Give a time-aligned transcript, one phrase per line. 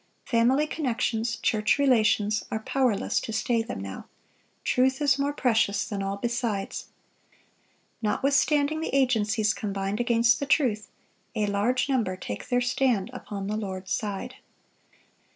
[0.25, 4.07] Family connections, church relations, are powerless to stay them now.
[4.63, 6.87] Truth is more precious than all besides.
[8.01, 10.89] Notwithstanding the agencies combined against the truth,
[11.35, 14.37] a large number take their stand upon the Lord's side.